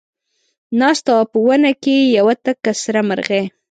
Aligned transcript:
ناسته 0.79 1.09
وه 1.17 1.25
په 1.31 1.37
ونه 1.45 1.71
کې 1.83 1.95
یوه 2.17 2.33
تکه 2.43 2.71
سره 2.83 2.99
مرغۍ 3.09 3.43